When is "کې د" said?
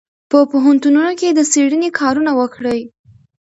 1.19-1.39